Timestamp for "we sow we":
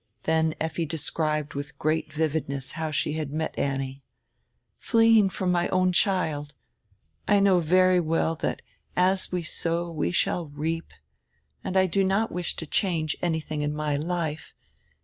9.31-10.09